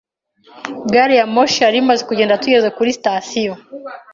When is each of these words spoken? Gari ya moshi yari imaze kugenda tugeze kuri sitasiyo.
Gari 0.93 1.15
ya 1.19 1.25
moshi 1.33 1.59
yari 1.65 1.77
imaze 1.83 2.01
kugenda 2.09 2.39
tugeze 2.41 2.67
kuri 2.77 2.95
sitasiyo. 2.97 3.53